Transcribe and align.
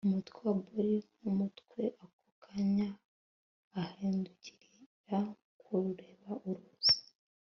umutwe 0.05 0.39
wa 0.47 0.53
borie 0.63 0.97
nkumutwe. 1.15 1.83
ako 2.03 2.29
kanya 2.43 2.87
ahindukirira 3.81 5.19
kureba 5.61 6.31
uruzi 6.49 6.97